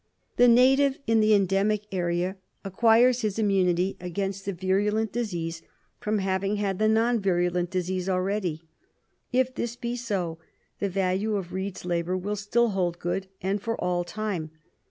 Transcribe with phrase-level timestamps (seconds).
[0.37, 5.61] The native in the endemic area acquires his immunity against the virulent disease
[5.99, 8.63] from having had the non virulent disease already.
[9.31, 10.39] If this be so
[10.79, 14.49] the value of Reed's labour will still hold good, and for all time.